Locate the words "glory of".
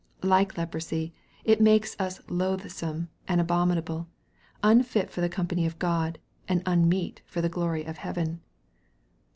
7.49-7.97